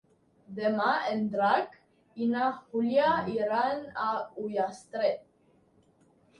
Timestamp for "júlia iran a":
2.71-4.09